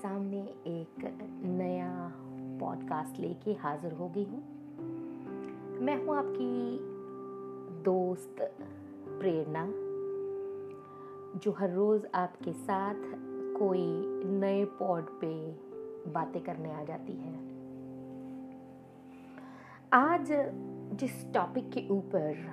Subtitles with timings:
[0.00, 1.04] सामने एक
[1.44, 1.90] नया
[2.60, 4.38] पॉडकास्ट लेके हाजिर हो गई हूँ।
[5.80, 6.78] मैं हूँ आपकी
[7.82, 8.36] दोस्त
[9.20, 9.66] प्रेरणा,
[11.38, 13.02] जो हर रोज़ आपके साथ
[13.58, 13.84] कोई
[14.30, 15.32] नए पॉड पे
[16.10, 17.34] बातें करने आ जाती है।
[19.92, 20.32] आज
[21.00, 22.44] जिस टॉपिक के ऊपर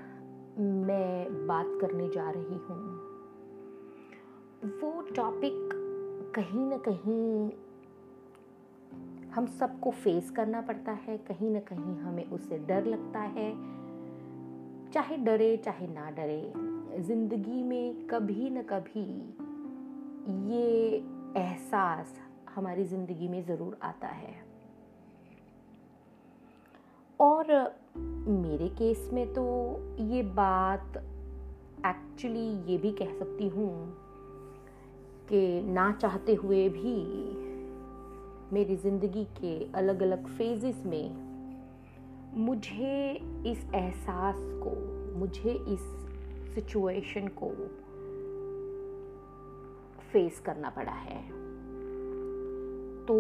[0.60, 2.82] मैं बात करने जा रही हूँ,
[4.82, 5.77] वो टॉपिक
[6.38, 7.52] कहीं ना कहीं
[9.34, 13.50] हम सबको फेस करना पड़ता है, कहीं ना कहीं हमें उससे डर लगता है,
[14.92, 16.42] चाहे डरे, चाहे ना डरे।
[17.04, 19.08] ज़िंदगी में कभी न कभी
[20.52, 20.66] ये
[21.38, 22.14] एहसास
[22.56, 24.36] हमारी ज़िंदगी में ज़रूर आता है।
[27.20, 27.46] और
[28.28, 29.46] मेरे केस में तो
[30.00, 30.98] ये बात
[31.86, 33.72] एक्चुअली ये भी कह सकती हूँ
[35.30, 36.96] कि ना चाहते हुए भी
[38.54, 41.28] मेरी ज़िंदगी के अलग अलग फेजेस में
[42.34, 43.14] मुझे
[43.48, 44.76] इस एहसास को,
[45.20, 45.80] मुझे इस
[46.56, 47.50] सिचुएशन को
[50.12, 51.22] फेस करना पड़ा है।
[53.06, 53.16] तो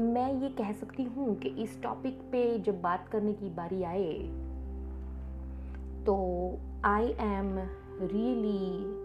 [0.00, 4.12] मैं ये कह सकती हूँ कि इस टॉपिक पे जब बात करने की बारी आए
[6.06, 6.16] तो
[6.84, 7.58] I am
[8.02, 8.99] really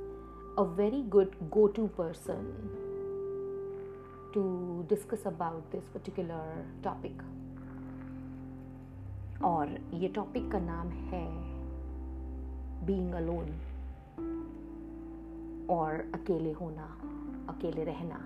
[0.58, 2.44] a very good go to person
[4.34, 6.44] to discuss about this particular
[6.84, 7.23] topic.
[9.44, 11.26] और ये टॉपिक का नाम है
[12.86, 13.50] बीइंग अलोन
[15.70, 16.88] और अकेले होना,
[17.50, 18.20] अकेले रहना।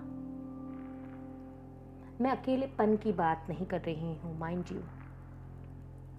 [2.20, 4.80] मैं अकेलेपन की बात नहीं कर रही हूँ माइंड यू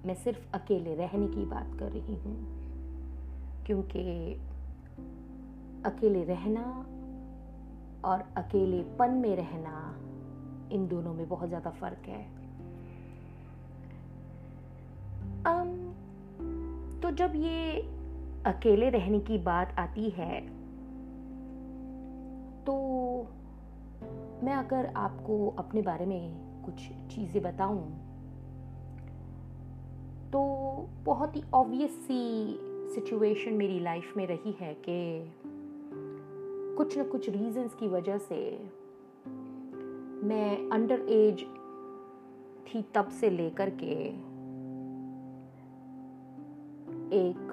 [0.06, 2.36] मैं सिर्फ़ अकेले रहने की बात कर रही हूँ,
[3.66, 4.04] क्योंकि
[5.86, 6.86] अकेले रहना
[8.06, 9.98] और अकेलेपन में रहना
[10.72, 12.42] इन दोनों में बहुत ज़्यादा फ़र्क है।
[15.42, 15.92] um,
[17.02, 17.82] तो जब ये
[18.46, 20.42] अकेले रहने की बात आती है
[22.66, 22.76] तो
[24.44, 27.82] मैं अगर आपको अपने बारे में कुछ चीज़ें बताऊँ
[30.32, 30.42] तो
[31.04, 32.56] बहुत ही ऑब्वियस सी
[32.96, 35.32] सिचुएशन मेरी लाइफ में रही है कि
[36.78, 38.36] कुछ न कुछ रीजंस की वजह से
[40.28, 41.44] मैं अंडर एज
[42.66, 44.32] थी तब से लेकर के
[47.14, 47.52] एक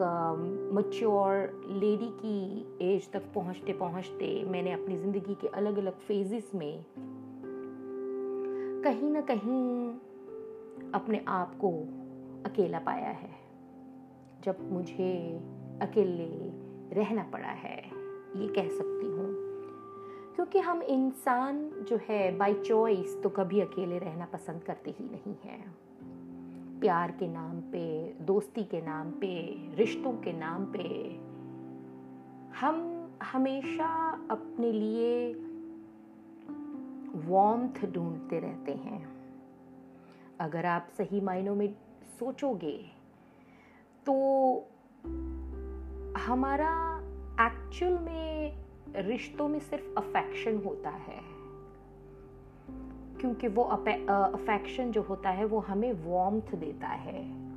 [0.75, 1.35] मच्योर
[1.71, 6.85] लेडी की एज तक पहुँचते पहुँचते मैंने अपनी ज़िंदगी के अलग अलग फेजेस में
[8.85, 9.89] कहीं ना कहीं
[10.95, 11.71] अपने आप को
[12.47, 13.31] अकेला पाया है,
[14.45, 15.41] जब मुझे
[15.83, 16.29] अकेले
[17.01, 17.98] रहना पड़ा है।
[18.37, 19.49] ये कह सकती हूँ।
[20.35, 25.37] क्योंकि हम इंसान जो है बाय चॉइस तो कभी अकेले रहना पसंद करते ही नहीं
[25.45, 25.79] हैं।
[26.81, 31.11] प्यार के नाम पे, दोस्ती के नाम पे, रिश्तों के नाम पे
[32.61, 35.35] हम हमेशा अपने लिए
[37.15, 39.09] वॉम्थ ढूंढते रहते हैं।
[40.41, 41.75] अगर आप सही मायनों में
[42.19, 42.85] सोचोगे
[44.07, 44.15] तो
[46.19, 46.98] हमारा
[47.41, 48.57] एक्चुअल में
[48.97, 51.39] रिश्तों में सिर्फ़ अफेक्शन होता है।
[53.21, 57.49] क्योंकि वो अफेक्शन जो होता है, वो हमें वॉम्थ देता है।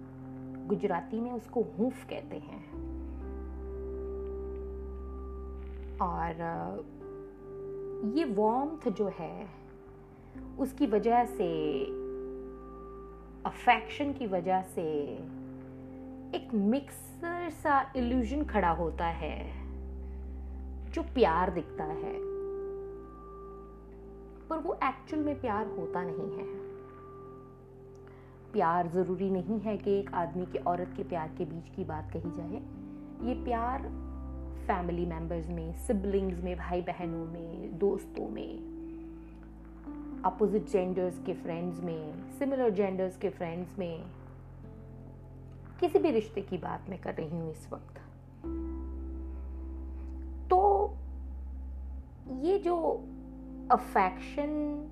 [0.68, 2.72] गुजराती में उसको हूफ कहते हैं।
[5.98, 6.36] और
[8.16, 9.48] ये वॉम्थ जो है,
[10.60, 11.84] उसकी वजह से
[13.46, 14.84] अफेक्शन की वजह से
[16.36, 19.61] एक मिक्सर सा इल्यूजन खड़ा होता है।
[20.94, 22.14] जो प्यार दिखता है,
[24.50, 26.46] पर वो एक्चुअल में प्यार होता नहीं है।
[28.54, 32.12] प्यार ज़रूरी नहीं है कि एक आदमी के औरत के प्यार के बीच की बात
[32.14, 32.62] कही जाए।
[33.28, 33.88] ये प्यार
[34.68, 38.72] फैमिली मेंबर्स में सिबलिंग्स में भाई बहनों में, दोस्तों में
[40.26, 44.04] अपोजिट जेंडर्स के फ्रेंड्स में सिमिलर जेंडर्स के फ्रेंड्स में,
[45.80, 48.01] किसी भी रिश्ते की बात मैं कर रही हूँ इस वक्त।
[52.42, 52.76] ये जो
[53.72, 54.86] अफेक्शन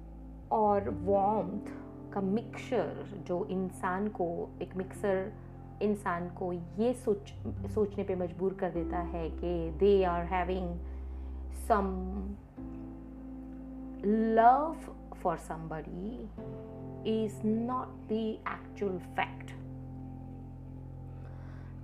[0.51, 1.73] और वॉम्थ
[2.13, 5.31] का मिक्सचर जो इंसान को, एक मिक्सर
[5.81, 7.33] इंसान को ये सोच,
[7.73, 10.79] सोचने पे मजबूर कर देता है कि they are having
[11.55, 11.89] some
[14.05, 14.75] love
[15.23, 16.29] for somebody
[17.23, 19.51] is not the actual fact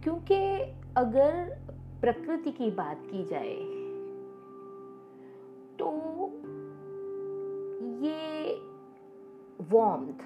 [0.04, 0.36] क्योंकि
[0.98, 1.58] अगर
[2.02, 3.85] प्रकृति की बात की जाए
[5.80, 5.92] तो
[8.06, 8.54] ये
[9.72, 10.24] वॉम्थ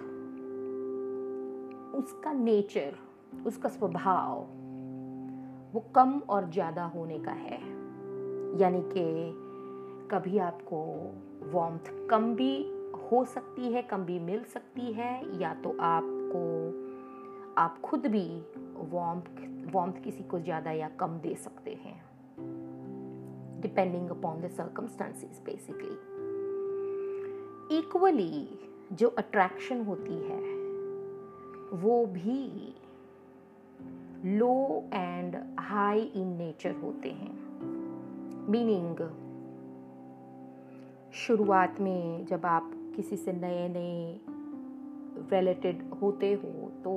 [1.96, 2.98] उसका नेचर
[3.48, 4.40] उसका स्वभाव,
[5.74, 7.60] वो कम और ज़्यादा होने का है।
[8.60, 9.06] यानी कि
[10.12, 10.84] कभी आपको
[11.52, 12.54] वॉम्थ कम भी
[13.12, 16.42] हो सकती है, कम भी मिल सकती है, या तो आपको,
[17.58, 18.28] आप खुद भी
[18.92, 22.09] वॉम्थ वॉम्थ किसी को ज़्यादा या कम दे सकते हैं।
[23.62, 25.98] Depending upon the circumstances basically
[27.78, 28.60] equally
[28.92, 30.42] जो अट्रैक्शन होती है,
[31.74, 32.76] वो भी
[34.38, 37.38] low and high in nature होते हैं.
[38.50, 38.98] मीनिंग
[41.14, 44.20] शुरुआत में जब आप किसी से नए नए
[45.32, 46.94] रिलेटेड होते हो तो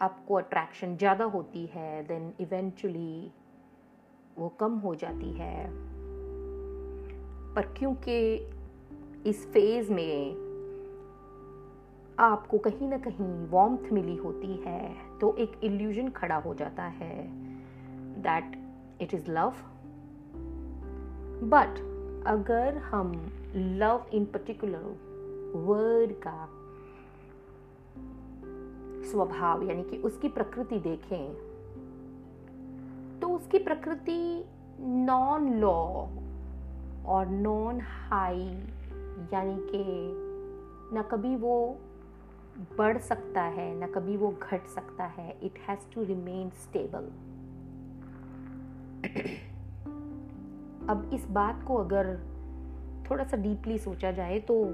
[0.00, 3.30] आपको अट्रैक्शन ज़्यादा होती है देन इवेंचुअली
[4.38, 5.70] वो कम हो जाती है।
[7.54, 8.16] पर क्योंकि
[9.26, 10.44] इस फ़ेज़ में
[12.18, 17.28] आपको कहीं ना कहीं वॉम्थ मिली होती है तो एक इल्यूजन खड़ा हो जाता है
[18.22, 18.58] that
[19.02, 19.52] it is love
[21.44, 21.80] but
[22.26, 24.84] अगर हम लव इन पर्टिकुलर
[25.56, 26.48] वर्ड का
[29.10, 31.53] स्वभाव, यानी कि उसकी प्रकृति देखें
[33.24, 34.44] तो उसकी प्रकृति
[34.80, 36.06] नॉन लॉ
[37.06, 38.48] और नॉन हाई
[39.32, 39.84] यानी कि
[40.96, 41.78] न कभी वो
[42.78, 47.04] बढ़ सकता है, न कभी वो घट सकता है। It has to remain stable
[50.88, 52.16] अब इस बात को अगर
[53.10, 54.64] थोड़ा सा डीपली सोचा जाए तो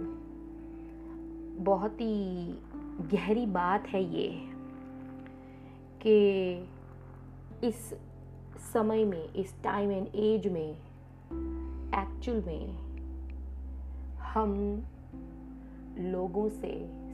[1.65, 2.47] बहुत ही
[3.01, 4.29] गहरी बात है ये
[6.03, 6.19] कि
[7.69, 8.10] इस
[8.61, 10.71] समय में, इस टाइम एंड एज में
[11.95, 12.79] एक्चुअल में,
[14.23, 14.85] हम
[15.99, 16.73] लोगों से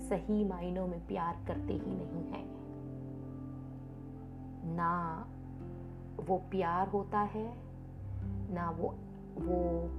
[0.09, 2.45] सही मायनों में प्यार करते ही नहीं हैं।
[4.77, 5.27] ना
[6.29, 7.47] वो प्यार होता है,
[8.55, 8.95] ना वो
[9.39, 9.91] वो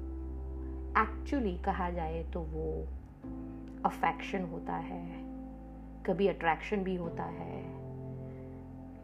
[0.97, 2.87] एक्चुअली कहा जाए तो वो
[3.85, 5.03] अफेक्शन होता है,
[6.05, 7.61] कभी अट्रैक्शन भी होता है,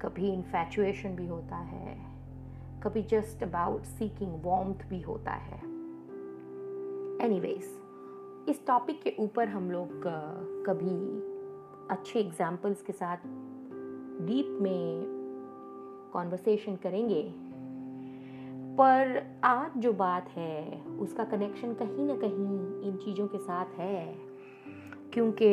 [0.02, 2.13] कभी इन्फेचुएशन भी होता है।
[2.84, 5.58] कभी जस्ट अबाउट सीकिंग वॉम्थ भी होता है।
[7.26, 7.80] एनीवेज
[8.50, 9.90] इस टॉपिक के ऊपर हम लोग
[10.68, 11.20] कभी
[11.92, 13.18] अच्छे एग्जाम्पल्स के साथ
[14.28, 15.06] डीप में
[16.14, 17.34] कॉन्वर्सेशन करेंगे।
[18.78, 24.16] पर आज जो बात है, उसका कनेक्शन कहीं ना कहीं इन चीज़ों के साथ है।
[25.14, 25.50] क्योंकि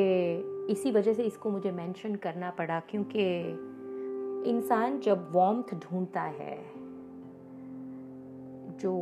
[0.73, 3.49] इसी वजह से इसको मुझे मेंशन करना पड़ा, क्योंकि
[4.51, 6.80] इंसान जब वॉम्थ ढूंढता है
[8.81, 8.93] जो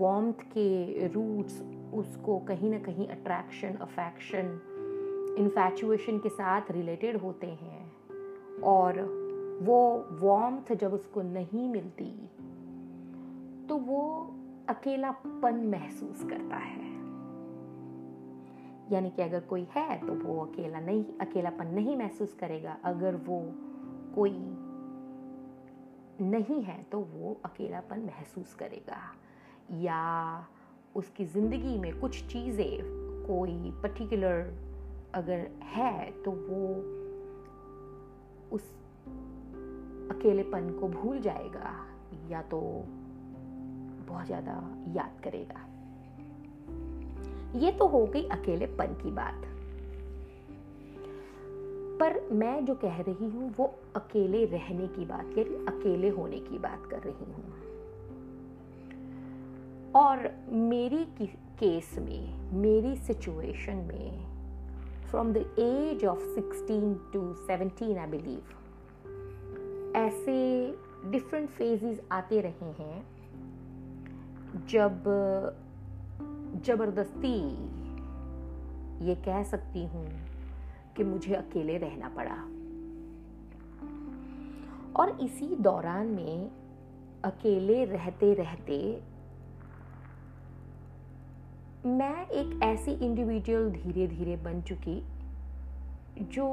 [0.00, 1.60] वॉम्थ के रूट्स
[1.94, 4.46] उसको कहीं ना कहीं अट्रैक्शन अफेक्शन
[5.38, 7.80] इन्फैचुएशन के साथ रिलेटेड होते हैं।
[8.64, 9.00] और
[9.62, 9.78] वो
[10.20, 12.10] वॉम्थ जब उसको नहीं मिलती
[13.68, 14.02] तो वो
[14.68, 16.88] अकेलापन महसूस करता है।
[18.92, 23.40] यानी कि अगर कोई है तो वो अकेला नहीं, अकेलापन नहीं महसूस करेगा। अगर वो
[24.14, 24.32] कोई
[26.20, 29.00] नहीं है तो वो अकेलापन महसूस करेगा।
[29.80, 30.46] या
[30.96, 32.78] उसकी ज़िंदगी में कुछ चीज़ें,
[33.26, 34.52] कोई पर्टिकुलर
[35.14, 36.66] अगर है तो वो
[38.52, 38.62] उस
[40.10, 41.74] अकेलेपन को भूल जाएगा,
[42.30, 42.60] या तो
[44.08, 44.52] बहुत ज़्यादा
[44.96, 45.66] याद करेगा।
[47.58, 49.46] ये तो हो गई अकेलेपन की बात।
[52.00, 56.58] पर मैं जो कह रही हूँ, वो अकेले रहने की बात, यानी अकेले होने की
[56.58, 57.52] बात कर रही हूँ।
[59.94, 61.04] और मेरी
[61.60, 64.30] केस में, मेरी सिचुएशन में
[65.10, 68.42] from the age of 16 to 17 I believe
[69.96, 70.66] ऐसे
[71.10, 73.06] डिफरेंट फेजेस आते रहे हैं,
[74.66, 75.02] जब,
[76.64, 77.52] ज़बरदस्ती
[79.08, 80.29] ये कह सकती हूँ
[80.96, 82.36] कि मुझे अकेले रहना पड़ा।
[85.02, 86.50] और इसी दौरान में
[87.24, 89.02] अकेले रहते रहते
[91.86, 95.02] मैं एक ऐसी इंडिविजुअल धीरे धीरे बन चुकी
[96.20, 96.48] जो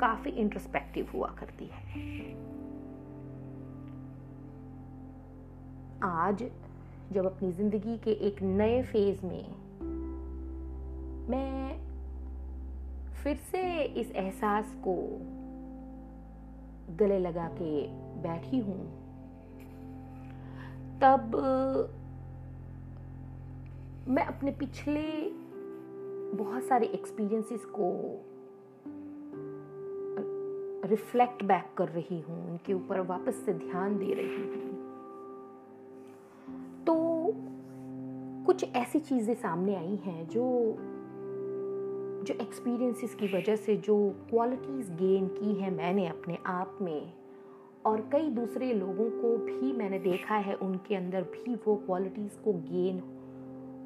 [0.00, 1.82] काफ़ी इंट्रोस्पेक्टिव हुआ करती है।
[6.02, 6.44] आज
[7.12, 9.48] जब अपनी ज़िंदगी के एक नए फ़ेज़ में
[11.28, 11.87] मैं
[13.24, 14.94] फिर से इस एहसास को
[16.96, 17.86] गले लगा के
[18.22, 18.80] बैठी हूँ।
[21.02, 21.36] तब,
[24.08, 25.02] मैं अपने पिछले
[26.36, 27.90] बहुत सारे एक्सपीरियंसेस को
[30.88, 34.76] रिफ्लेक्ट बैक कर रही हूँ, उनके ऊपर वापस से ध्यान दे रही हूँ।
[36.84, 36.94] तो
[38.46, 40.44] कुछ ऐसी चीज़ें सामने आई हैं जो
[42.28, 47.12] जो एक्सपीरियंसेस की वजह से जो क्वालिटीज़ गेन की हैं मैंने अपने आप में
[47.86, 52.52] और कई दूसरे लोगों को भी मैंने देखा है उनके अंदर भी वो क्वालिटीज़ को
[52.52, 53.02] गेन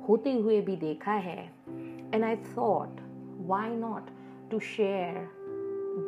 [0.09, 1.53] होते हुए भी देखा है।
[2.15, 2.89] And I thought
[3.47, 4.03] why not
[4.51, 5.29] to share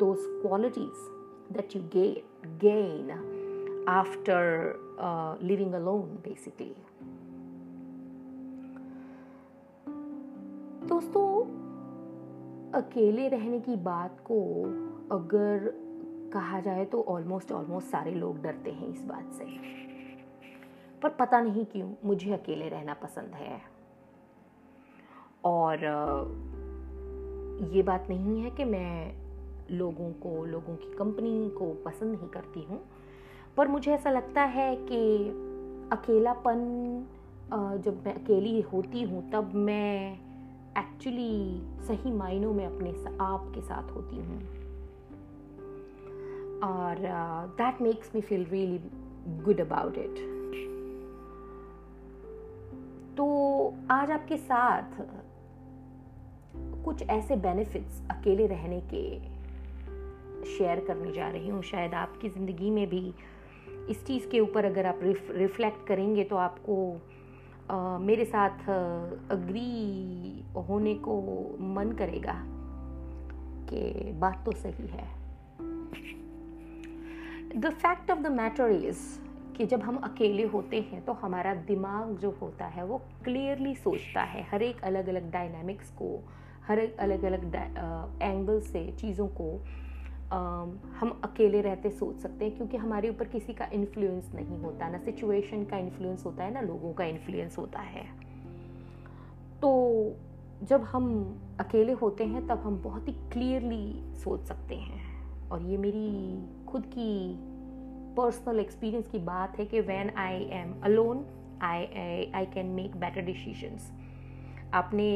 [0.01, 1.15] those qualities
[1.53, 1.83] that you
[2.59, 3.11] gain
[3.87, 6.77] after uh, living alone basically?
[10.89, 11.64] दोस्तों
[12.75, 14.39] अकेले रहने की बात को
[15.13, 15.73] अगर
[16.33, 19.45] कहा जाए तो ऑलमोस्ट ऑलमोस्ट सारे लोग डरते हैं इस बात से।
[21.03, 23.61] पर पता नहीं क्यों, मुझे अकेले रहना पसंद है।
[25.45, 25.85] और
[27.75, 29.15] ये बात नहीं है कि मैं
[29.71, 32.81] लोगों को, लोगों की कंपनी को पसंद नहीं करती हूँ,
[33.57, 35.29] पर मुझे ऐसा लगता है कि
[35.93, 36.61] अकेलापन
[37.85, 40.19] जब मैं अकेली होती हूँ, तब मैं
[40.79, 42.91] एक्चुअली सही मायनों में अपने
[43.21, 44.39] आप के साथ होती हूँ।
[46.63, 46.97] और
[47.57, 48.79] that makes me feel really
[49.45, 50.23] good about it
[53.17, 53.27] तो
[53.91, 55.01] आज आपके साथ
[56.85, 59.05] कुछ ऐसे बेनिफिट्स अकेले रहने के
[60.47, 63.15] शेयर करने जा रही हूँ। शायद आपकी ज़िंदगी में भी
[63.91, 66.77] इस चीज़ के ऊपर अगर आप रिफ, रिफ्लेक्ट करेंगे तो आपको
[67.73, 68.69] मेरे साथ
[69.31, 71.21] अग्री होने को
[71.75, 72.35] मन करेगा
[73.69, 75.07] कि बात तो सही है।
[77.57, 79.03] The fact of the matter is
[79.57, 84.23] कि जब हम अकेले होते हैं तो हमारा दिमाग जो होता है वो क्लियरली सोचता
[84.23, 86.19] है। हर एक अलग अलग डायनामिक्स को,
[86.67, 87.55] हर एक अलग अलग
[88.23, 89.49] एंगल से, चीज़ों को
[91.01, 94.99] हम अकेले रहते सोच सकते हैं, क्योंकि हमारे ऊपर किसी का इन्फ्लुएंस नहीं होता, ना
[94.99, 98.05] सिचुएशन का इन्फ्लुएंस होता है, ना लोगों का इन्फ्लुएंस होता है।
[99.63, 99.73] तो
[100.63, 101.07] जब हम
[101.61, 106.87] अकेले होते हैं, तब हम बहुत ही क्लियरली सोच सकते हैं। और ये मेरी खुद
[106.87, 107.37] की
[108.17, 111.25] पर्सनल एक्सपीरियंस की बात है कि when I am alone
[111.63, 111.85] I
[112.35, 113.93] I can make better decisions
[114.75, 115.11] आपने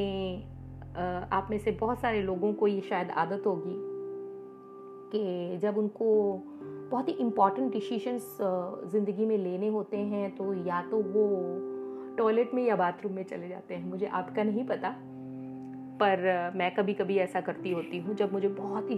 [1.32, 3.88] आप में से बहुत सारे लोगों को ये शायद आदत होगी
[5.15, 6.07] कि जब उनको
[6.91, 8.37] बहुत ही इंपॉर्टेंट डिसीशंस
[8.93, 11.27] ज़िंदगी में लेने होते हैं तो या तो वो
[12.19, 14.95] टॉयलेट में या बाथरूम में चले जाते हैं। मुझे आपका नहीं पता,
[16.00, 18.97] पर मैं कभी कभी ऐसा करती होती हूँ। जब मुझे बहुत ही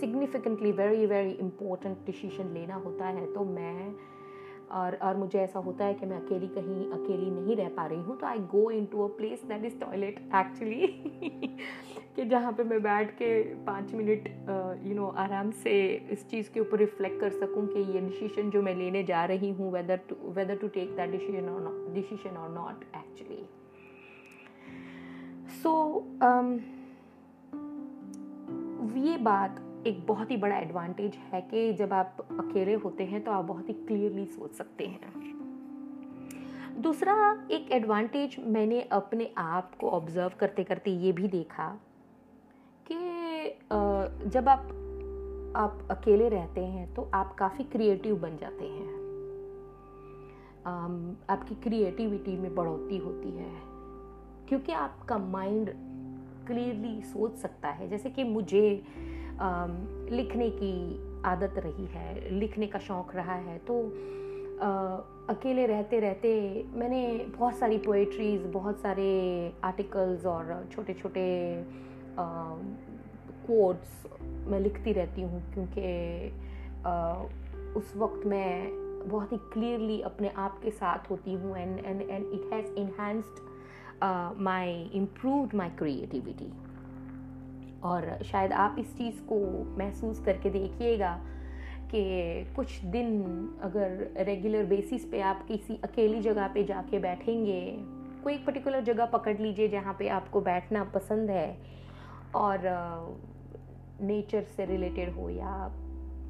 [0.00, 3.94] significantly very very important decision लेना होता है तो मैं
[4.72, 8.00] और और मुझे ऐसा होता है कि मैं अकेली कहीं, अकेली नहीं रह पा रही
[8.00, 10.86] हूँ तो I go into a place that is toilet actually
[12.16, 13.32] कि जहाँ पे मैं बैठ के
[13.64, 14.28] पाँच मिनट
[14.86, 15.72] यू नो आराम से
[16.12, 19.50] इस चीज़ के ऊपर रिफ्लेक्ट कर सकूँ कि ये डिसीज़न जो मैं लेने जा रही
[19.50, 23.44] हूँ whether to whether to take that decision और डिसीज़न और नॉट एक्चुअली
[25.62, 25.72] सो
[29.02, 33.30] ये बात एक बहुत ही बड़ा एडवांटेज है कि जब आप अकेले होते हैं तो
[33.30, 35.00] आप बहुत ही क्लियरली सोच सकते हैं।
[36.82, 37.14] दूसरा,
[37.50, 41.68] एक एडवांटेज मैंने अपने आप को ऑब्ज़र्व करते करते ये भी देखा
[42.86, 42.94] कि
[44.30, 44.68] जब आप
[45.56, 49.00] आप अकेले रहते हैं तो आप काफ़ी क्रिएटिव बन जाते हैं।
[51.30, 53.52] आपकी क्रिएटिविटी में बढ़ोतरी होती है,
[54.48, 55.70] क्योंकि आपका माइंड
[56.46, 58.82] क्लियरली सोच सकता है। जैसे कि मुझे
[60.10, 60.74] लिखने की
[61.24, 63.82] आदत रही है लिखने का शौक़ रहा है। तो
[64.62, 64.96] आ,
[65.28, 69.06] अकेले रहते रहते मैंने बहुत सारी पोएट्रीज़ बहुत सारे
[69.64, 71.24] आर्टिकल्स और छोटे छोटे
[73.46, 74.06] कोट्स
[74.46, 75.82] मैं लिखती रहती हूँ क्योंकि
[77.78, 82.32] उस वक्त मैं बहुत ही क्लियरली अपने आप के साथ होती हूँ and and and
[82.32, 83.40] it has enhanced
[84.40, 86.52] my improved my creativity
[87.84, 89.38] और शायद आप इस चीज़ को
[89.78, 91.14] महसूस करके देखिएगा
[91.90, 92.02] कि
[92.56, 93.08] कुछ दिन
[93.62, 97.60] अगर रेगुलर बेसिस पे आप किसी अकेली जगह पे जाके बैठेंगे,
[98.24, 101.56] कोई एक पर्टिकुलर जगह पकड़ लीजिए जहाँ पे आपको बैठना पसंद है
[102.34, 102.60] और
[104.02, 105.56] नेचर से रिलेटेड हो या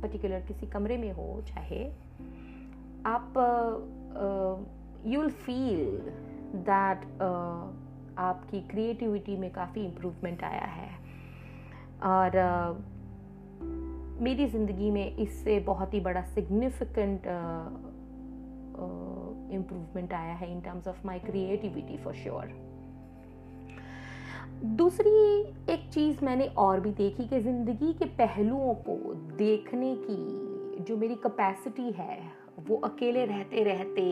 [0.03, 1.85] पर्टिकुलर किसी कमरे में हो, चाहे
[3.07, 3.35] आप
[5.07, 5.99] यू विल फील
[6.63, 7.05] दैट
[8.19, 10.91] आपकी क्रिएटिविटी में काफ़ी इम्प्रूवमेंट आया है।
[12.05, 12.37] और
[14.21, 17.27] मेरी ज़िंदगी में इससे बहुत ही बड़ा सिग्निफिकेंट
[19.55, 22.55] इम्प्रूवमेंट आया है in terms of my creativity for sure
[24.77, 25.11] दूसरी
[25.73, 31.15] एक चीज़ मैंने और भी देखी कि ज़िंदगी के पहलुओं को देखने की जो मेरी
[31.15, 32.19] कैपेसिटी है,
[32.69, 34.03] वो अकेले रहते रहते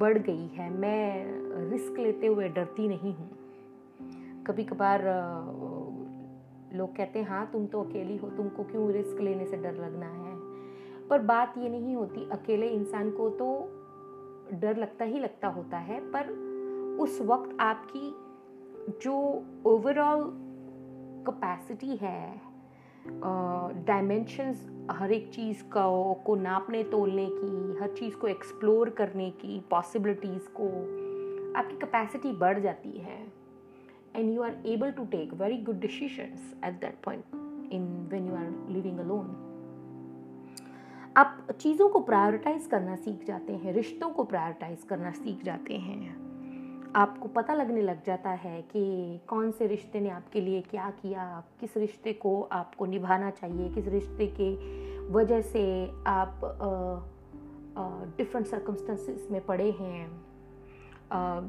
[0.00, 3.30] बढ़ गई है। मैं रिस्क लेते हुए डरती नहीं हूँ।
[4.46, 5.02] कभी कभार
[6.74, 10.06] लोग कहते हैं हाँ तुम तो अकेली हो, तुमको क्यों रिस्क लेने से डर लगना
[10.06, 10.34] है?
[11.08, 13.46] पर बात ये नहीं होती। अकेले इंसान को तो
[14.52, 16.28] डर लगता ही लगता होता है, पर
[17.00, 18.10] उस वक्त आपकी
[19.02, 19.14] जो
[19.66, 20.24] ओवरऑल
[21.28, 22.40] कैपेसिटी है
[23.86, 25.86] डायमेंशंस हर एक चीज़ का,
[26.24, 30.68] को नापने, तोलने की, हर चीज़ को एक्सप्लोर करने की पॉसिबिलिटीज़ को,
[31.58, 33.33] आपकी कैपेसिटी बढ़ जाती है।
[34.16, 37.24] And you are able to take very good decisions at that point
[37.72, 39.40] in when you are living alone
[41.16, 46.24] आप चीज़ों को प्रायोरिटाइज करना सीख जाते हैं रिश्तों को प्रायोरिटाइज करना सीख जाते हैं।
[46.96, 51.44] आपको पता लगने लग जाता है कि कौन से रिश्ते ने आपके लिए क्या किया
[51.60, 54.50] किस रिश्ते को आपको निभाना चाहिए किस रिश्ते के
[55.08, 55.64] वजह से
[56.06, 56.40] आप
[58.16, 60.06] डिफरेंट सर्कमस्टेंसेस में पड़े हैं।
[61.12, 61.40] आ,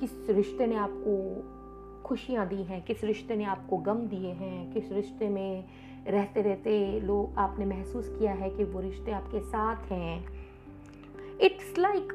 [0.00, 1.14] किस रिश्ते ने आपको
[2.04, 5.64] खुशियाँ दी हैं, किस रिश्ते ने आपको गम दिए हैं, किस रिश्ते में
[6.08, 10.26] रहते रहते लोग आपने महसूस किया है कि वो रिश्ते आपके साथ हैं।
[11.40, 12.14] इट्स लाइक like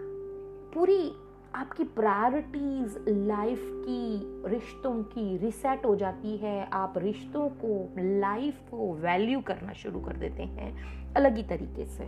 [0.74, 1.12] पूरी
[1.56, 8.94] आपकी प्रायोरिटीज लाइफ की, रिश्तों की रिसेट हो जाती है। आप रिश्तों को लाइफ को
[8.94, 10.78] वैल्यू करना शुरू कर देते हैं,
[11.14, 12.06] अलग ही तरीके से।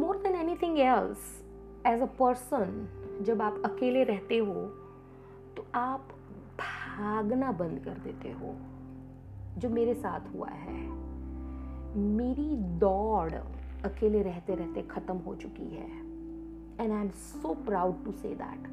[0.00, 1.44] More than anything else
[1.86, 2.88] as a person
[3.22, 4.54] जब आप अकेले रहते हो
[5.58, 6.08] तो आप
[6.58, 8.54] भागना बंद कर देते हो,
[9.58, 10.76] जो मेरे साथ हुआ है।
[11.96, 13.32] मेरी दौड़
[13.84, 15.88] अकेले रहते रहते ख़त्म हो चुकी है।
[16.80, 18.68] And I am so proud to say that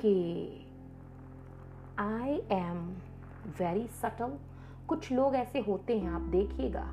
[0.00, 0.14] कि
[1.98, 2.78] आई एम
[3.60, 4.38] वेरी सटल
[4.88, 6.86] कुछ लोग ऐसे होते हैं, आप देखिएगा,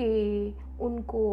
[0.00, 1.24] कि उनको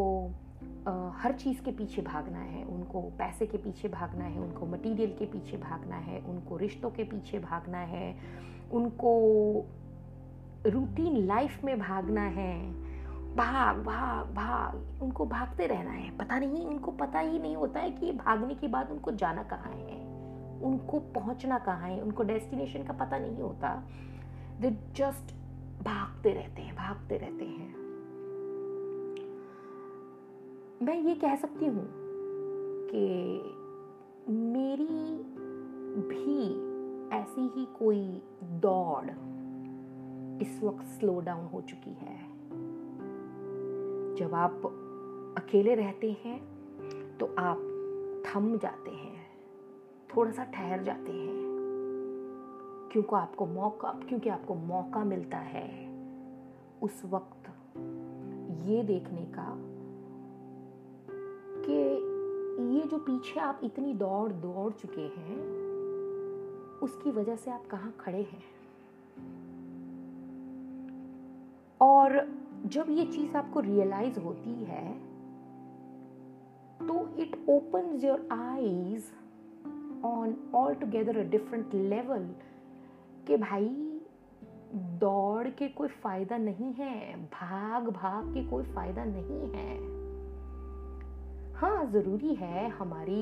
[0.88, 5.24] हर चीज़ के पीछे भागना है, उनको पैसे के पीछे भागना है, उनको मटेरियल के
[5.24, 8.16] पीछे भागना है, उनको रिश्तों के पीछे भागना है,
[8.72, 9.12] उनको
[10.66, 12.72] रूटीन लाइफ में भागना है,
[13.36, 17.90] भाग भाग भाग, उनको भागते रहना है। पता नहीं, उनको पता ही नहीं होता है
[17.90, 19.98] कि भागने के बाद उनको जाना कहाँ है,
[20.62, 23.74] उनको पहुँचना कहाँ है, उनको डेस्टिनेशन का पता नहीं होता।
[24.60, 25.34] दे जस्ट
[25.84, 27.85] भागते रहते हैं, भागते रहते हैं।
[30.82, 31.88] मैं ये कह सकती हूँ
[32.90, 33.06] कि
[34.32, 35.16] मेरी
[36.08, 36.40] भी
[37.16, 39.10] ऐसी ही कोई दौड़
[40.42, 42.16] इस वक्त स्लो डाउन हो चुकी है।
[44.14, 44.52] जब आप
[45.38, 46.38] अकेले रहते हैं
[47.18, 47.58] तो आप
[48.26, 49.26] थम जाते हैं
[50.16, 51.46] थोड़ा सा ठहर जाते हैं।
[52.92, 55.68] क्योंकि आपको मौका, क्योंकि आपको मौका मिलता है
[56.82, 57.48] उस वक्त
[58.66, 59.75] ये देखने का
[61.68, 65.40] कि ये जो पीछे आप इतनी दौड़ दौड़ चुके हैं,
[66.82, 68.42] उसकी वजह से आप कहाँ खड़े हैं?
[71.80, 72.28] और
[72.66, 74.92] जब ये चीज़ आपको रियलाइज़ होती है
[76.80, 79.04] तो it opens your eyes
[80.04, 80.36] on
[80.74, 82.28] altogether a different level
[83.26, 83.68] कि भाई,
[84.74, 89.95] दौड़ के कोई फ़ायदा नहीं है भाग भाग के कोई फ़ायदा नहीं है।
[91.56, 93.20] हाँ ज़रूरी है हमारी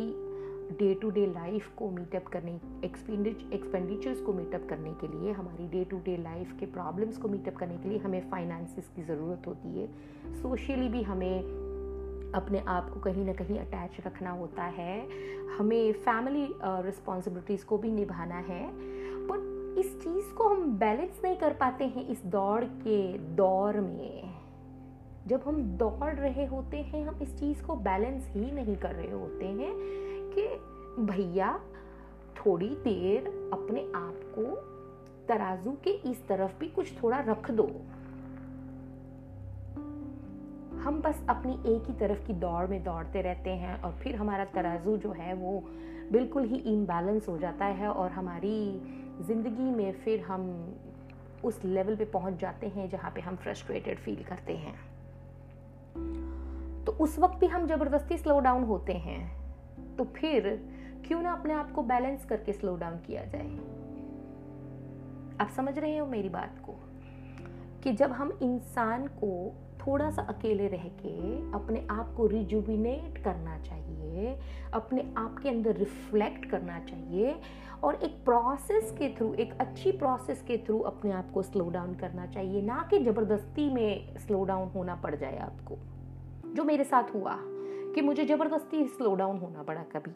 [0.79, 2.53] डे टू डे लाइफ को मीटअप करने
[2.85, 7.57] एक्सपेंडिचर्स को मीटअप करने के लिए, हमारी डे टू डे लाइफ के प्रॉब्लम्स को मीटअप
[7.57, 9.87] करने के लिए हमें फाइनेंसिस की ज़रूरत होती है।
[10.43, 15.01] सोशली भी हमें अपने आप को कहीं ना कहीं अटैच रखना होता है।
[15.59, 18.63] हमें फैमिली रिस्पॉन्सिबिलिटीज़ को भी निभाना है।
[19.29, 19.39] पर
[19.79, 24.24] इस चीज़ को हम बैलेंस नहीं कर पाते हैं इस दौड़ के दौर में।
[25.27, 29.11] जब हम दौड़ रहे होते हैं, हम इस चीज़ को बैलेंस ही नहीं कर रहे
[29.11, 29.73] होते हैं
[30.31, 30.47] कि
[31.03, 31.59] भैया,
[32.37, 34.55] थोड़ी देर अपने आप को
[35.29, 37.67] तराजू के इस तरफ़ भी कुछ थोड़ा रख दो।
[40.81, 44.45] हम बस अपनी एक ही तरफ़ की दौड़ में दौड़ते रहते हैं और फिर हमारा
[44.45, 45.61] तराजू जो है वो
[46.13, 48.81] बिल्कुल ही इम्बैलेंस हो जाता है और हमारी
[49.21, 50.75] ज़िंदगी में फिर हम
[51.45, 54.94] उस लेवल पे पहुँच जाते हैं जहाँ पे हम फ्रस्ट्रेटेड फील करते हैं।
[56.87, 59.45] तो उस वक्त भी हम ज़बरदस्ती स्लो डाउन होते हैं।
[59.97, 60.69] तो फिर
[61.07, 63.57] क्यों ना अपने आप को बैलेंस करके स्लो डाउन किया जाए?
[65.41, 66.73] आप समझ रहे हो मेरी बात को?
[67.83, 69.53] कि जब हम इंसान को
[69.87, 71.15] थोड़ा सा अकेले रह के
[71.53, 74.39] अपने आप को रिजुविनेट करना चाहिए
[74.75, 77.35] अपने आप के अंदर रिफ्लेक्ट करना चाहिए
[77.85, 81.95] और एक प्रोसेस के थ्रू एक अच्छी प्रोसेस के थ्रू अपने आप को स्लो डाउन
[81.95, 85.77] करना चाहिए ना कि ज़बरदस्ती में स्लो डाउन होना पड़ जाए आपको।
[86.55, 87.37] जो मेरे साथ हुआ
[87.95, 90.11] कि मुझे ज़बरदस्ती स्लो डाउन होना पड़ा कभी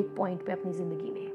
[0.00, 1.30] एक पॉइंट पे अपनी ज़िंदगी में।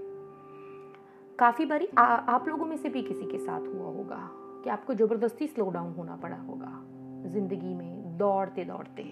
[1.39, 4.29] काफ़ी बारी आ, आप लोगों में से भी किसी के साथ हुआ होगा
[4.63, 6.90] कि आपको ज़बरदस्ती स्लो डाउन होना पड़ा होगा।
[7.27, 9.03] ज़िंदगी में दौड़ते दौड़ते।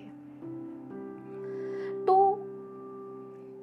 [2.05, 2.15] तो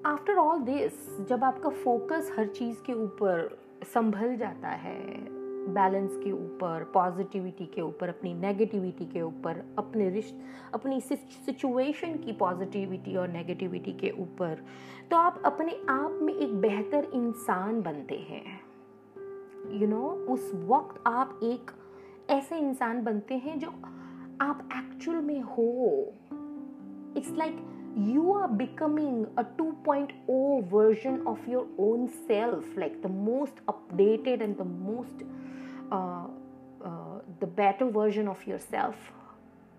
[0.06, 3.58] आफ्टर ऑल दिस जब आपका फोकस हर चीज़ के ऊपर
[3.94, 5.00] संभल जाता है
[5.66, 10.40] बैलेंस के ऊपर पॉजिटिविटी के ऊपर अपनी नेगेटिविटी के ऊपर अपने रिश्त
[10.74, 14.62] अपनी सिचुएशन की पॉजिटिविटी और नेगेटिविटी के ऊपर
[15.10, 18.60] तो आप अपने आप में एक बेहतर इंसान बनते हैं।
[19.70, 21.70] यू you नो know, उस वक्त आप एक
[22.30, 23.68] ऐसे इंसान बनते हैं जो
[24.40, 25.68] आप एक्चुअल में हो
[27.16, 27.64] it's like
[27.96, 34.58] you are becoming a 2.0 version of your own self, like the most updated and
[34.58, 35.24] the most
[37.40, 38.96] the better version of yourself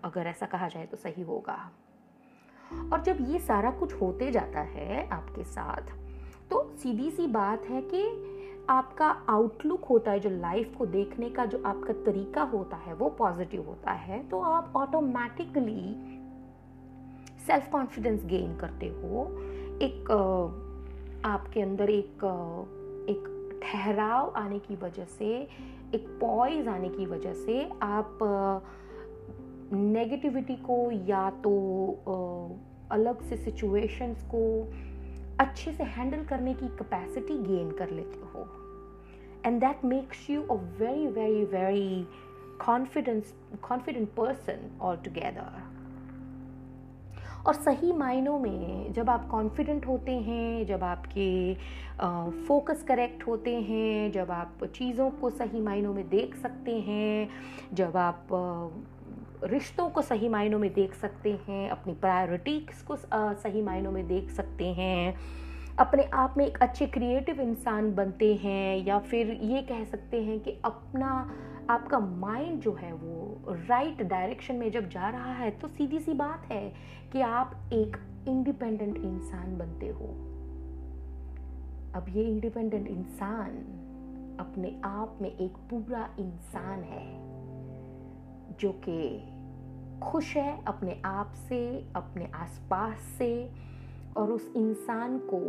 [0.04, 1.70] अगर ऐसा कहा जाए तो सही होगा।
[2.92, 5.82] और जब ये सारा कुछ होते जाता है आपके साथ
[6.50, 8.02] तो सीधी सी बात है कि
[8.70, 13.08] आपका आउटलुक होता है, जो लाइफ को देखने का, जो आपका तरीका होता है, वो
[13.08, 15.94] पॉजिटिव होता है तो आप ऑटोमेटिकली
[17.46, 19.26] सेल्फ कॉन्फिडेंस गेन करते हो।
[19.82, 20.10] एक
[21.26, 22.24] आपके अंदर एक
[23.08, 25.26] एक ठहराव आने की वजह से,
[25.94, 28.18] एक पॉइज आने की वजह से आप
[29.72, 31.52] नेगेटिविटी को या तो
[32.90, 34.42] अलग से सिचुएशंस को
[35.40, 38.46] अच्छे से हैंडल करने की कैपेसिटी गेन कर लेते हो।
[39.46, 42.06] And that makes you a very very very
[42.64, 45.66] confidence confident person altogether
[47.46, 51.54] और सही मायनों में जब आप कॉन्फिडेंट होते हैं, जब आपके
[52.46, 57.28] फोकस करेक्ट होते हैं, जब आप चीज़ों को सही मायनों में देख सकते हैं,
[57.74, 58.26] जब आप
[59.44, 64.30] रिश्तों को सही मायनों में देख सकते हैं, अपनी प्रायोरिटीज को सही मायनों में देख
[64.30, 65.14] सकते हैं,
[65.78, 70.40] अपने आप में एक अच्छे क्रिएटिव इंसान बनते हैं या फिर ये कह सकते हैं
[70.40, 71.30] कि अपना,
[71.70, 76.14] आपका माइंड जो है वो राइट डायरेक्शन में जब जा रहा है तो सीधी सी
[76.14, 76.72] बात है
[77.12, 77.96] कि आप एक
[78.28, 80.06] इंडिपेंडेंट इंसान बनते हो।
[81.94, 83.56] अब ये इंडिपेंडेंट इंसान
[84.40, 87.27] अपने आप में एक पूरा इंसान है।
[88.60, 91.60] जो कि खुश है अपने आप से,
[91.96, 93.50] अपने आसपास से
[94.16, 95.40] और उस इंसान को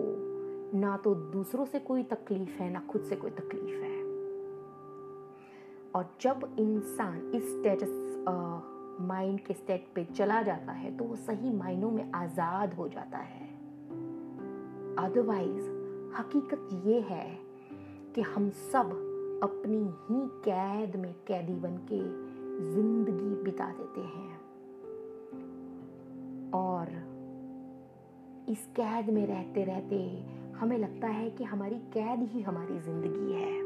[0.79, 3.97] ना तो दूसरों से कोई तकलीफ़ है, ना खुद से कोई तकलीफ़ है।
[5.95, 7.93] और जब इंसान इस स्टेटस
[9.01, 13.17] माइंड के स्टेट पे चला जाता है तो वो सही मायनों में आज़ाद हो जाता
[13.17, 13.47] है।
[14.99, 15.69] अदरवाइज़
[16.15, 17.27] हकीकत ये है
[18.15, 18.91] कि हम सब
[19.43, 22.01] अपनी ही कैद में कैदी बन के
[22.61, 24.39] ज़िंदगी बिता देते हैं।
[26.51, 26.87] और
[28.49, 30.25] इस कैद में रहते रहते
[30.57, 33.59] हमें लगता है कि हमारी कैद ही हमारी ज़िंदगी है।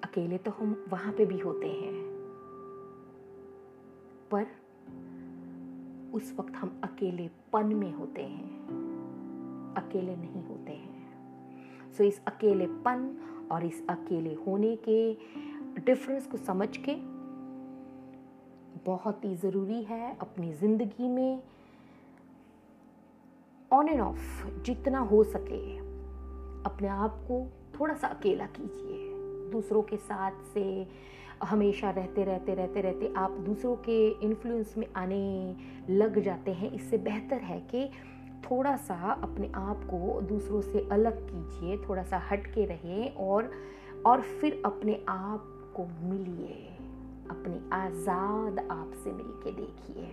[0.00, 2.10] अकेले तो हम वहाँ पे भी होते हैं।
[4.34, 4.46] पर
[6.14, 8.66] उस वक्त हम अकेले पन में होते हैं।
[9.74, 13.18] अकेले नहीं होते हैं। सो इस अकेलेपन
[13.52, 15.14] और इस अकेले होने के
[15.78, 16.94] डिफरेंस को समझ के
[18.84, 21.42] बहुत ही ज़रूरी है अपनी ज़िंदगी में
[23.72, 25.76] ऑन एंड ऑफ़ जितना हो सके
[26.64, 27.46] अपने आप को
[27.80, 29.08] थोड़ा सा अकेला कीजिए।
[29.50, 30.86] दूसरों के साथ से
[31.42, 35.56] हमेशा रहते रहते रहते रहते आप दूसरों के इन्फ्लुएंस में आने
[35.90, 37.88] लग जाते हैं। इससे बेहतर है कि
[38.50, 43.50] थोड़ा सा अपने आप को दूसरों से अलग कीजिए, थोड़ा सा हट के रहें और
[44.06, 46.54] और फिर अपने आप को मिलिए,
[47.30, 50.04] अपने आज़ाद आप से मिल के देखिए।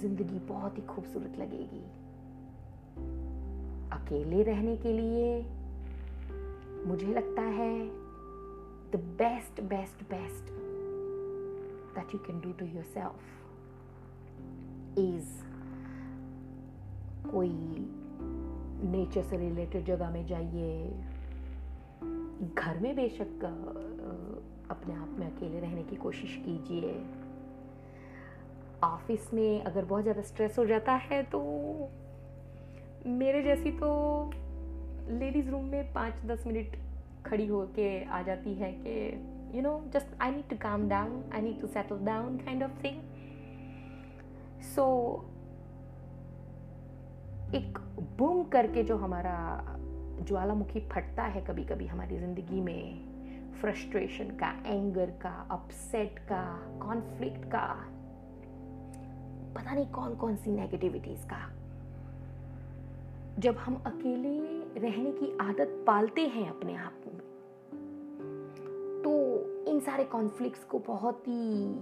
[0.00, 1.84] ज़िंदगी बहुत ही खूबसूरत लगेगी।
[3.92, 5.28] अकेले रहने के लिए
[6.86, 7.72] मुझे लगता है
[8.92, 10.52] the best best best
[11.94, 13.18] that you can do to yourself
[14.98, 15.30] is
[17.30, 17.50] कोई
[18.90, 20.72] नेचर से रिलेटेड जगह में जाइए।
[22.42, 23.44] घर में बेशक
[24.70, 27.04] अपने आप में अकेले रहने की कोशिश कीजिए।
[28.84, 31.40] ऑफ़िस में अगर बहुत ज़्यादा स्ट्रेस हो जाता है तो
[33.06, 34.30] मेरे जैसी तो
[35.10, 36.76] लेडीज़ रूम में पाँच दस मिनट
[37.26, 39.10] खड़ी हो के आ जाती है कि
[39.56, 42.84] you know just I need to calm down I need to settle down kind of
[42.84, 43.02] thing
[44.62, 44.84] so
[47.54, 47.78] एक
[48.18, 49.36] बूम करके जो हमारा
[50.18, 53.14] ज्वालामुखी फटता है कभी कभी हमारी ज़िंदगी में।
[53.60, 56.42] फ्रस्ट्रेशन का एंगर का अपसेट का
[56.82, 57.66] कॉन्फ्लिक्ट का।
[59.54, 61.38] पता नहीं कौन कौन सी नेगेटिविटीज का।
[63.38, 64.38] जब हम अकेले
[64.80, 67.14] रहने की आदत पालते हैं अपने आप में
[69.02, 69.12] तो
[69.70, 71.74] इन सारे कॉन्फ्लिक्ट्स को बहुत ही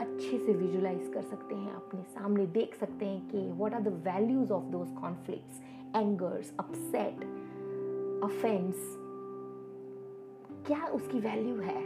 [0.00, 4.02] अच्छे से विजुलाइज कर सकते हैं, अपने सामने देख सकते हैं कि what are the
[4.06, 5.60] values of those conflicts
[5.96, 7.24] angers upset
[8.24, 8.96] offence
[10.66, 11.84] क्या उसकी वैल्यू है?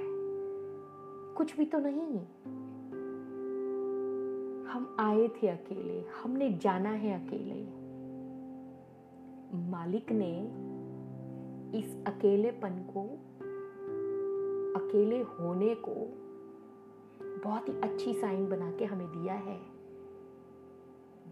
[1.34, 2.20] कुछ भी तो नहीं।
[4.66, 7.84] हम आए थे अकेले, हमने जाना है अकेले।
[9.70, 10.40] मालिक ने
[11.78, 13.02] इस अकेलेपन को,
[14.80, 15.94] अकेले होने को
[17.44, 19.60] बहुत ही अच्छी साइन बना के हमें दिया है।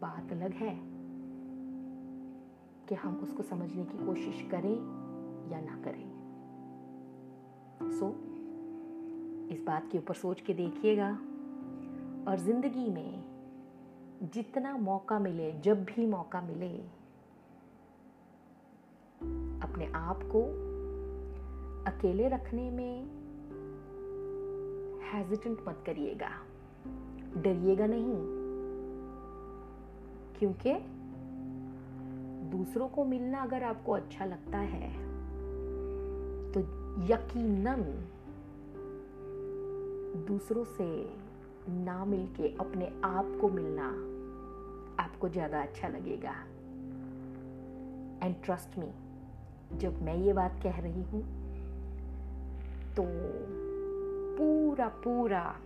[0.00, 0.91] बात अलग है।
[2.92, 4.74] कि हम उसको समझने की कोशिश करें
[5.50, 6.08] या ना करें।
[7.90, 11.08] सो so, इस बात के ऊपर सोच के देखिएगा
[12.28, 13.24] और ज़िंदगी में
[14.32, 16.78] जितना मौका मिले जब भी मौका मिले
[19.62, 20.44] अपने आप को
[21.90, 23.04] अकेले रखने में
[25.12, 26.30] हेजिटेंट मत करिएगा।
[27.42, 28.16] डरिएगा नहीं
[30.38, 30.91] क्योंकि
[32.52, 34.88] दूसरों को मिलना अगर आपको अच्छा लगता है
[36.52, 36.60] तो
[37.12, 37.82] यकीनन
[40.28, 40.86] दूसरों से
[41.68, 43.86] ना मिलके अपने आप को मिलना
[45.02, 46.34] आपको ज़्यादा अच्छा लगेगा।
[48.26, 48.90] एंड ट्रस्ट मी
[49.78, 51.22] जब मैं ये बात कह रही हूँ
[52.96, 53.04] तो
[54.38, 55.56] पूरा पूरा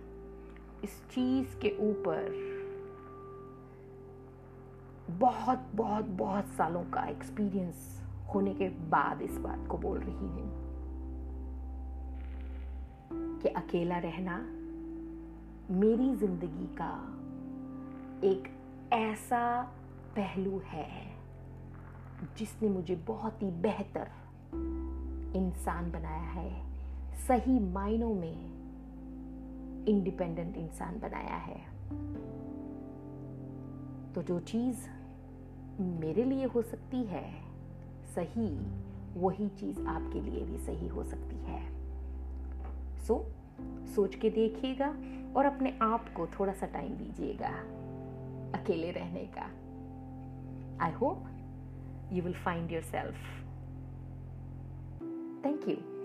[0.83, 2.31] इस चीज़ के ऊपर
[5.09, 10.49] बहुत बहुत बहुत सालों का एक्सपीरियंस होने के बाद इस बात को बोल रही हूँ
[13.41, 14.37] कि अकेला रहना
[15.73, 16.91] मेरी ज़िंदगी का
[18.23, 18.49] एक
[18.93, 19.61] ऐसा
[20.15, 20.89] पहलू है
[22.37, 24.11] जिसने मुझे बहुत ही बेहतर
[25.35, 26.61] इंसान बनाया है,
[27.27, 28.57] सही मायनों में
[29.85, 31.59] इंडिपेंडेंट इंसान बनाया है।
[34.13, 34.77] तो जो चीज़
[35.79, 37.33] मेरे लिए हो सकती है
[38.15, 38.47] सही
[39.19, 41.61] वही चीज़ आपके लिए भी सही हो सकती है।
[42.97, 44.95] सो so, सोच के देखिएगा
[45.35, 47.49] और अपने आप को थोड़ा सा टाइम दीजिएगा
[48.59, 49.49] अकेले रहने का।
[50.85, 51.23] I hope
[52.11, 53.15] you will find yourself
[55.45, 55.96] thank you.